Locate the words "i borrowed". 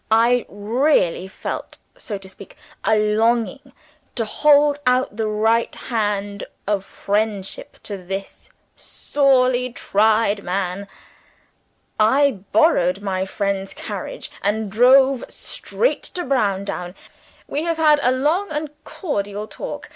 11.99-13.01